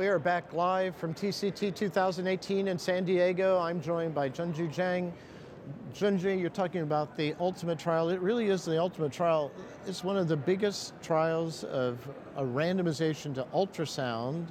We 0.00 0.08
are 0.08 0.18
back 0.18 0.54
live 0.54 0.96
from 0.96 1.12
TCT 1.12 1.74
2018 1.74 2.68
in 2.68 2.78
San 2.78 3.04
Diego. 3.04 3.58
I'm 3.58 3.82
joined 3.82 4.14
by 4.14 4.30
Junjie 4.30 4.74
Zhang. 4.74 5.12
Junjie, 5.92 6.40
you're 6.40 6.48
talking 6.48 6.80
about 6.80 7.18
the 7.18 7.34
ultimate 7.38 7.78
trial. 7.78 8.08
It 8.08 8.18
really 8.20 8.48
is 8.48 8.64
the 8.64 8.80
ultimate 8.80 9.12
trial. 9.12 9.52
It's 9.86 10.02
one 10.02 10.16
of 10.16 10.26
the 10.26 10.38
biggest 10.38 10.94
trials 11.02 11.64
of 11.64 11.98
a 12.36 12.42
randomization 12.42 13.34
to 13.34 13.44
ultrasound 13.52 14.46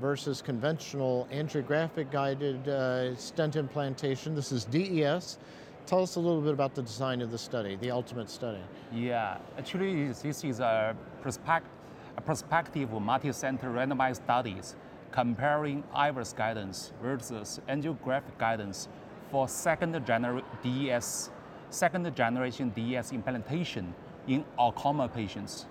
versus 0.00 0.40
conventional 0.40 1.28
angiographic 1.30 2.10
guided 2.10 2.66
uh, 2.66 3.14
stent 3.16 3.56
implantation. 3.56 4.34
This 4.34 4.50
is 4.50 4.64
DES. 4.64 5.36
Tell 5.84 6.02
us 6.02 6.16
a 6.16 6.20
little 6.20 6.40
bit 6.40 6.54
about 6.54 6.74
the 6.74 6.80
design 6.80 7.20
of 7.20 7.30
the 7.30 7.38
study, 7.38 7.76
the 7.76 7.90
ultimate 7.90 8.30
study. 8.30 8.62
Yeah, 8.94 9.36
actually, 9.58 10.06
this 10.06 10.42
is 10.42 10.60
a, 10.60 10.96
a 11.22 12.20
prospective 12.22 12.90
multi-center 12.92 13.68
randomized 13.68 14.24
studies 14.24 14.74
comparing 15.16 15.82
IVUS 15.94 16.36
guidance 16.36 16.92
versus 17.02 17.58
angiographic 17.70 18.36
guidance 18.36 18.86
for 19.30 19.48
second 19.48 19.94
gener- 20.04 20.44
DES, 20.62 21.30
second 21.70 22.14
generation 22.14 22.70
DES 22.76 23.12
implantation 23.12 23.94
in 24.28 24.44
all-comer 24.58 25.08
patients. 25.08 25.64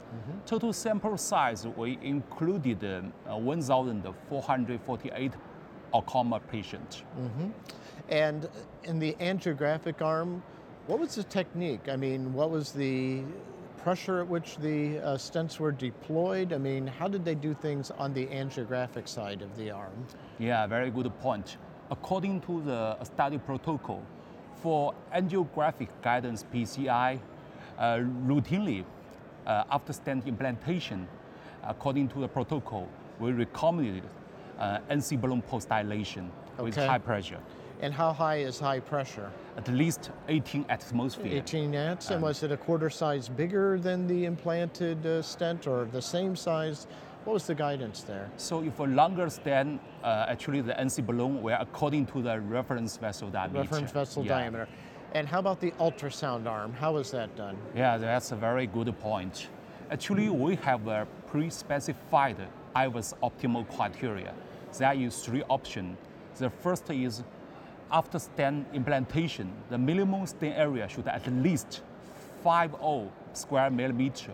Total 0.47 0.73
sample 0.73 1.15
size 1.15 1.67
we 1.77 1.99
included 2.01 2.83
uh, 2.83 3.37
1,448 3.37 5.31
all-comer 5.91 6.39
patients. 6.51 7.03
And 8.09 8.49
in 8.83 8.97
the 8.97 9.13
angiographic 9.19 10.01
arm, 10.01 10.41
what 10.87 10.99
was 10.99 11.13
the 11.13 11.23
technique? 11.23 11.87
I 11.87 11.95
mean, 11.97 12.33
what 12.33 12.49
was 12.49 12.71
the 12.71 13.21
pressure 13.85 14.19
at 14.19 14.27
which 14.27 14.57
the 14.57 14.97
uh, 14.97 15.15
stents 15.15 15.59
were 15.59 15.71
deployed? 15.71 16.51
I 16.51 16.57
mean, 16.57 16.87
how 16.87 17.07
did 17.07 17.23
they 17.23 17.35
do 17.35 17.53
things 17.53 17.91
on 17.91 18.15
the 18.15 18.25
angiographic 18.25 19.07
side 19.07 19.43
of 19.43 19.55
the 19.57 19.69
arm? 19.69 20.07
Yeah, 20.39 20.65
very 20.65 20.89
good 20.89 21.07
point. 21.19 21.57
According 21.91 22.41
to 22.47 22.63
the 22.63 23.03
study 23.03 23.37
protocol, 23.37 24.01
for 24.55 24.95
angiographic 25.13 25.89
guidance 26.01 26.43
PCI, 26.51 27.19
uh, 27.77 27.97
routinely 28.25 28.83
uh, 29.45 29.65
after 29.69 29.93
stent 29.93 30.25
implantation, 30.25 31.07
according 31.63 32.07
to 32.07 32.21
the 32.21 32.27
protocol, 32.27 32.89
we 33.19 33.33
recommended 33.33 34.01
uh, 34.57 34.79
NC 34.89 35.21
balloon 35.21 35.43
post 35.43 35.69
dilation 35.69 36.31
with 36.57 36.75
high 36.75 36.97
pressure, 36.97 37.39
And 37.85 37.93
how 37.93 38.13
high 38.13 38.37
is 38.37 38.59
high 38.59 38.79
pressure? 38.79 39.29
at 39.57 39.67
least 39.67 40.09
18 40.27 40.65
atmosphere. 40.69 41.37
18 41.37 41.71
nats. 41.71 42.09
And 42.09 42.21
was 42.21 42.41
it 42.41 42.51
a 42.51 42.57
quarter 42.57 42.89
size 42.89 43.29
bigger 43.29 43.77
than 43.79 44.07
the 44.07 44.25
implanted 44.25 45.05
uh, 45.05 45.21
stent 45.21 45.67
or 45.67 45.85
the 45.85 46.01
same 46.01 46.35
size? 46.35 46.87
What 47.25 47.33
was 47.33 47.45
the 47.45 47.53
guidance 47.53 48.01
there? 48.01 48.29
So 48.37 48.63
if 48.63 48.79
a 48.79 48.83
longer 48.83 49.29
stent, 49.29 49.79
uh, 50.03 50.25
actually 50.27 50.61
the 50.61 50.73
NC 50.73 51.05
balloon 51.05 51.43
were 51.43 51.57
according 51.59 52.07
to 52.07 52.23
the 52.23 52.41
reference 52.41 52.97
vessel 52.97 53.29
diameter. 53.29 53.61
Reference 53.61 53.91
vessel 53.91 54.23
Yeah. 54.23 54.39
diameter. 54.39 54.67
And 55.13 55.27
how 55.27 55.39
about 55.39 55.59
the 55.61 55.71
ultrasound 55.79 56.47
arm? 56.47 56.73
How 56.73 56.93
was 56.93 57.11
that 57.11 57.35
done? 57.35 57.55
Yeah, 57.75 57.97
that's 57.97 58.31
a 58.31 58.35
very 58.35 58.65
good 58.65 58.91
point. 58.99 59.47
Actually, 59.91 60.29
we 60.29 60.55
have 60.55 60.87
a 60.87 61.07
pre-specified 61.27 62.37
IVUS 62.75 63.13
optimal 63.21 63.63
criteria. 63.77 64.33
There 64.77 64.93
is 64.93 65.23
three 65.23 65.43
options. 65.49 65.97
The 66.37 66.49
first 66.49 66.89
is 66.89 67.23
after 67.91 68.19
stent 68.19 68.67
implantation, 68.73 69.51
the 69.69 69.77
minimum 69.77 70.25
stent 70.25 70.57
area 70.57 70.87
should 70.87 71.07
at 71.07 71.25
least 71.27 71.81
50 72.43 73.09
square 73.33 73.69
millimeter 73.69 74.31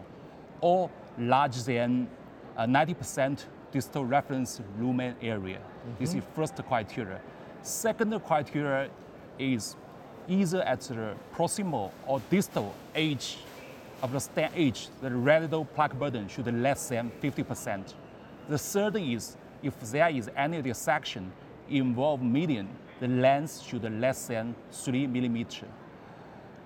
or 0.62 0.90
larger 1.18 1.62
than 1.62 2.08
uh, 2.58 2.66
90% 2.66 3.46
distal 3.72 4.06
reference 4.06 4.62
lumen 4.80 5.16
area. 5.22 5.59
This 6.00 6.14
is 6.14 6.24
first 6.36 6.56
criteria. 6.68 7.20
Second 7.64 8.20
criteria 8.25 8.90
is 9.40 9.75
either 10.28 10.62
at 10.64 10.81
the 10.81 11.16
proximal 11.36 11.92
or 12.06 12.22
distal 12.30 12.75
edge 12.94 13.38
of 14.02 14.12
the 14.12 14.20
stent 14.20 14.52
edge, 14.56 14.90
the 15.02 15.12
radial 15.12 15.66
plaque 15.66 15.98
burden 15.98 16.28
should 16.28 16.46
be 16.46 16.52
less 16.52 16.90
than 16.90 17.12
50%. 17.22 17.94
The 18.50 18.58
third 18.58 18.96
is 18.98 19.38
if 19.62 19.80
there 19.92 20.09
is 20.09 20.30
any 20.36 20.62
dissection 20.62 21.31
involve 21.70 22.22
median, 22.22 22.68
the 23.01 23.07
length 23.07 23.63
should 23.63 23.81
be 23.81 23.89
less 23.89 24.28
than 24.28 24.56
3 24.72 25.07
millimeter. 25.07 25.67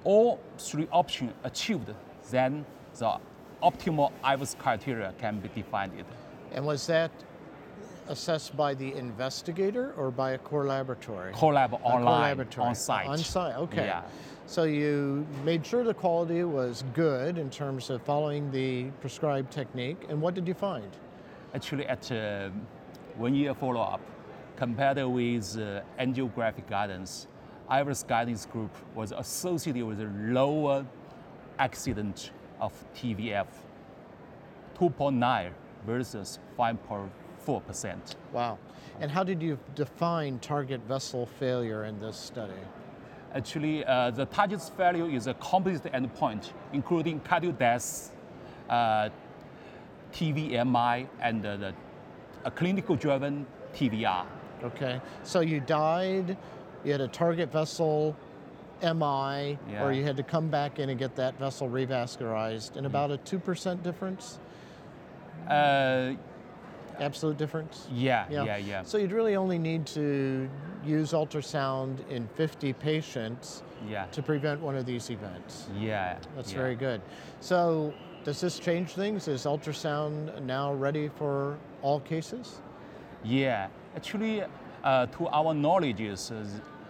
All 0.03 0.39
three 0.59 0.87
options 0.91 1.31
achieved, 1.43 1.89
then 2.29 2.65
the 2.99 3.17
optimal 3.63 4.11
IVUS 4.23 4.57
criteria 4.59 5.13
can 5.17 5.39
be 5.39 5.47
defined. 5.47 5.93
And 6.51 6.65
was 6.65 6.85
that 6.87 7.11
assessed 8.09 8.55
by 8.55 8.73
the 8.75 8.93
investigator 8.93 9.93
or 9.97 10.11
by 10.11 10.31
a 10.31 10.37
core 10.37 10.65
laboratory? 10.65 11.33
Core 11.33 11.55
online, 11.55 12.21
laboratory. 12.21 12.67
on 12.67 12.75
site. 12.75 13.07
On 13.07 13.17
site, 13.17 13.55
okay. 13.55 13.85
Yeah. 13.85 14.03
So 14.45 14.63
you 14.63 15.25
made 15.43 15.65
sure 15.65 15.83
the 15.83 15.93
quality 15.93 16.43
was 16.43 16.83
good 16.93 17.37
in 17.37 17.49
terms 17.49 17.89
of 17.89 18.01
following 18.03 18.51
the 18.51 18.91
prescribed 19.01 19.51
technique. 19.51 20.05
And 20.09 20.21
what 20.21 20.35
did 20.35 20.47
you 20.47 20.53
find? 20.53 20.91
Actually, 21.55 21.87
at 21.87 22.11
uh, 22.11 22.49
one 23.17 23.33
year 23.33 23.55
follow 23.55 23.81
up, 23.81 24.01
compared 24.55 24.97
with 24.97 25.57
uh, 25.57 25.81
angiographic 25.99 26.67
guidance, 26.69 27.27
IVUS 27.69 28.07
guidance 28.07 28.45
group 28.45 28.71
was 28.93 29.11
associated 29.11 29.83
with 29.85 29.99
a 29.99 30.09
lower 30.27 30.85
accident 31.59 32.31
of 32.59 32.73
TVF, 32.95 33.47
2.9 34.79 35.51
versus 35.85 36.39
5.4%. 36.57 38.15
Wow. 38.31 38.57
And 38.99 39.11
how 39.11 39.23
did 39.23 39.41
you 39.41 39.57
define 39.73 40.39
target 40.39 40.81
vessel 40.87 41.25
failure 41.25 41.85
in 41.85 41.99
this 41.99 42.17
study? 42.17 42.53
Actually, 43.33 43.83
uh, 43.85 44.11
the 44.11 44.25
target 44.25 44.61
failure 44.77 45.09
is 45.09 45.27
a 45.27 45.33
composite 45.35 45.91
endpoint, 45.91 46.53
including 46.71 47.19
cardio 47.19 47.57
death, 47.57 48.11
uh, 48.69 49.09
TVMI, 50.13 51.07
and 51.19 51.45
uh, 51.45 51.57
the 51.57 51.73
a 52.45 52.51
clinical 52.51 52.95
driven 52.95 53.45
TVR. 53.73 54.25
Okay. 54.63 54.99
So 55.23 55.41
you 55.41 55.59
died, 55.59 56.37
you 56.83 56.91
had 56.91 57.01
a 57.01 57.07
target 57.07 57.51
vessel 57.51 58.15
MI, 58.81 59.57
Yeah. 59.71 59.83
or 59.83 59.91
you 59.91 60.03
had 60.03 60.17
to 60.17 60.23
come 60.23 60.49
back 60.49 60.79
in 60.79 60.89
and 60.89 60.99
get 60.99 61.15
that 61.15 61.37
vessel 61.39 61.69
revascularized, 61.69 62.75
and 62.75 62.85
about 62.85 63.11
a 63.11 63.17
2% 63.17 63.83
difference? 63.83 64.39
Uh, 65.47 66.13
Absolute 66.99 67.37
difference? 67.37 67.87
yeah, 67.91 68.25
yeah, 68.29 68.55
yeah. 68.57 68.83
So 68.83 68.97
you'd 68.97 69.11
really 69.11 69.35
only 69.35 69.59
need 69.59 69.85
to 69.87 70.49
use 70.85 71.11
ultrasound 71.11 72.07
in 72.09 72.27
50 72.35 72.71
patients 72.73 73.63
Yeah, 73.87 74.05
to 74.11 74.21
prevent 74.23 74.61
one 74.61 74.75
of 74.77 74.85
these 74.85 75.09
events. 75.09 75.67
yeah. 75.77 76.17
That's 76.35 76.51
yeah. 76.51 76.57
very 76.57 76.75
good. 76.75 77.01
So 77.41 77.93
does 78.23 78.39
this 78.39 78.59
change 78.59 78.93
things? 78.93 79.27
Is 79.27 79.45
ultrasound 79.45 80.41
now 80.43 80.73
ready 80.73 81.09
for 81.09 81.57
all 81.81 81.99
cases? 81.99 82.59
Yeah, 83.23 83.67
actually, 83.95 84.43
uh, 84.83 85.05
to 85.07 85.27
our 85.27 85.53
knowledge, 85.53 86.01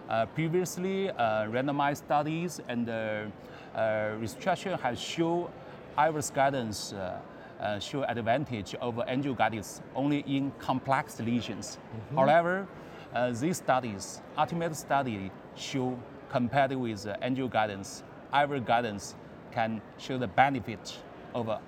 uh, 0.08 0.26
previously 0.34 1.10
uh, 1.10 1.46
randomized 1.46 1.98
studies 1.98 2.60
and 2.68 2.88
uh, 2.88 3.24
uh, 3.74 4.10
restriction 4.20 4.78
has 4.78 5.00
shown 5.00 5.48
IVUS 5.98 6.32
guidance 6.32 6.92
uh, 6.92 7.18
uh, 7.60 7.78
show 7.78 8.04
advantage 8.04 8.74
over 8.82 9.02
angio 9.08 9.36
guidance 9.36 9.80
only 9.94 10.20
in 10.26 10.52
complex 10.58 11.18
lesions. 11.20 11.78
However, 12.14 12.68
uh, 13.14 13.32
these 13.32 13.56
studies, 13.56 14.20
ultimate 14.36 14.76
study, 14.76 15.30
show 15.56 15.98
compared 16.28 16.72
with 16.72 17.06
angio 17.22 17.50
guidance, 17.50 18.02
IVUS 18.32 18.66
guidance 18.66 19.14
can 19.52 19.80
show 19.96 20.18
the 20.18 20.28
benefit 20.28 20.98
over 21.34 21.58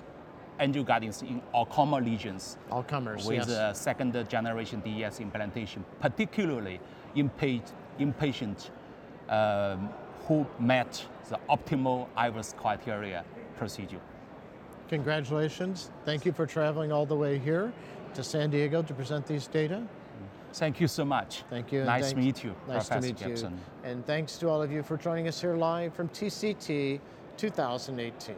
angio 0.60 0.84
guidance 0.84 1.22
in 1.22 1.40
all 1.52 1.66
common 1.66 2.04
lesions 2.04 2.58
All 2.70 2.82
comers, 2.82 3.26
with 3.26 3.48
yes. 3.48 3.50
uh, 3.50 3.72
second 3.72 4.12
generation 4.28 4.80
DES 4.80 5.20
implantation, 5.20 5.84
particularly 6.00 6.80
in, 7.14 7.28
pa- 7.28 7.64
in 7.98 8.12
patients 8.12 8.70
um, 9.28 9.88
who 10.26 10.46
met 10.58 11.04
the 11.28 11.38
optimal 11.48 12.06
IVUS 12.16 12.56
criteria 12.56 13.24
procedure. 13.56 14.00
Congratulations. 14.88 15.90
Thank 16.04 16.24
you 16.24 16.32
for 16.32 16.46
traveling 16.46 16.92
all 16.92 17.06
the 17.06 17.16
way 17.16 17.38
here 17.38 17.72
to 18.14 18.24
San 18.24 18.50
Diego 18.50 18.82
to 18.82 18.94
present 18.94 19.26
these 19.26 19.46
data. 19.46 19.82
Thank 20.54 20.80
you 20.80 20.88
so 20.88 21.04
much. 21.04 21.44
Thank 21.50 21.72
you. 21.72 21.84
Nice 21.84 22.10
to 22.10 22.16
meet 22.16 22.42
you, 22.42 22.54
Nice 22.66 22.88
Professor 22.88 23.00
to 23.00 23.06
meet 23.06 23.16
Jackson. 23.16 23.52
you. 23.52 23.90
And 23.90 24.06
thanks 24.06 24.38
to 24.38 24.48
all 24.48 24.62
of 24.62 24.72
you 24.72 24.82
for 24.82 24.96
joining 24.96 25.28
us 25.28 25.40
here 25.40 25.54
live 25.56 25.92
from 25.94 26.08
TCT 26.08 27.00
2018. 27.36 28.34